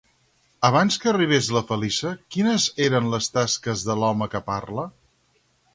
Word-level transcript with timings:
Abans 0.69 0.95
que 1.03 1.09
arribés 1.11 1.49
la 1.57 1.63
Feliça, 1.73 2.15
quines 2.37 2.67
eren 2.89 3.13
les 3.15 3.31
tasques 3.37 3.87
de 3.91 3.99
l'home 4.03 4.31
que 4.35 4.43
parla? 4.51 4.93